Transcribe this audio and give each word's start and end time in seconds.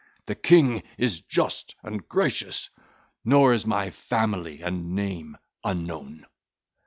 The 0.25 0.33
King 0.33 0.81
is 0.97 1.19
just 1.19 1.75
and 1.83 2.07
gracious, 2.09 2.71
nor 3.23 3.53
is 3.53 3.67
my 3.67 3.91
family 3.91 4.63
and 4.63 4.95
name 4.95 5.37
unknown." 5.63 6.25